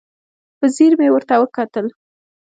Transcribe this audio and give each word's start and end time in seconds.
په 0.57 0.65
ځیر 0.75 0.91
مې 0.99 1.07
ورته 1.11 1.35
وکتل. 1.39 1.87